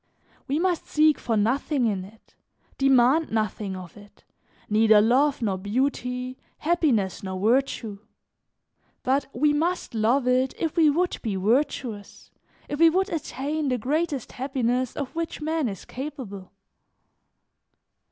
[0.47, 2.33] We must seek for nothing in it,
[2.79, 4.23] demand nothing of it,
[4.67, 7.99] neither love nor beauty, happiness nor virtue;
[9.03, 12.31] but we must love it if we would be virtuous,
[12.67, 16.51] if we would attain the greatest happiness of which man is capable.